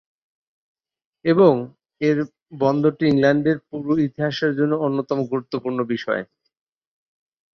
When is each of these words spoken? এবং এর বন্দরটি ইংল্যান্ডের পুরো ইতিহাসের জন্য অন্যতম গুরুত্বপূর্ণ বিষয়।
এবং 1.25 1.53
এর 2.01 2.17
বন্দরটি 2.59 3.05
ইংল্যান্ডের 3.07 3.57
পুরো 3.67 3.93
ইতিহাসের 4.07 4.51
জন্য 4.59 4.73
অন্যতম 4.85 5.17
গুরুত্বপূর্ণ 5.31 5.79
বিষয়। 5.93 6.23